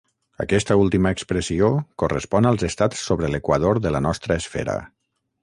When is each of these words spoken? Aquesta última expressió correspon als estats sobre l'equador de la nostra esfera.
Aquesta 0.43 0.77
última 0.85 1.11
expressió 1.15 1.69
correspon 2.05 2.49
als 2.53 2.65
estats 2.69 3.05
sobre 3.11 3.31
l'equador 3.35 3.83
de 3.87 3.93
la 3.99 4.03
nostra 4.09 4.41
esfera. 4.43 4.81